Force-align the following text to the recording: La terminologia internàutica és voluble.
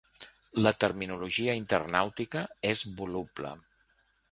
La 0.67 0.71
terminologia 0.83 1.55
internàutica 1.59 2.43
és 2.73 2.83
voluble. 3.03 3.55